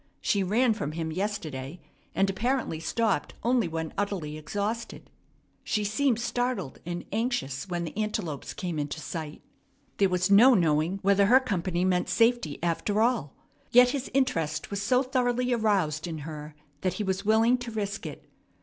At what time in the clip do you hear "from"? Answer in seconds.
0.73-0.93